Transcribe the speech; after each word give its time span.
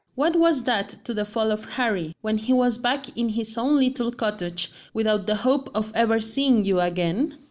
What 0.15 0.35
was 0.35 0.63
that 0.63 0.97
to 1.03 1.13
the 1.13 1.25
fall 1.25 1.51
of 1.51 1.63
Harry, 1.75 2.15
when 2.21 2.39
he 2.39 2.53
was 2.53 2.79
back 2.79 3.15
in 3.15 3.29
his 3.29 3.55
own 3.55 3.75
little 3.77 4.11
cottage, 4.11 4.71
without 4.95 5.27
the 5.27 5.35
hope 5.35 5.69
of 5.75 5.91
ever 5.93 6.19
seeing 6.19 6.65
you 6.65 6.79
again? 6.79 7.37